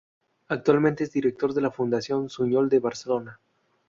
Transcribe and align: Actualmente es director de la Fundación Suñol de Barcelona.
Actualmente 0.47 1.03
es 1.03 1.11
director 1.13 1.53
de 1.53 1.61
la 1.61 1.69
Fundación 1.69 2.27
Suñol 2.27 2.69
de 2.69 2.79
Barcelona. 2.79 3.39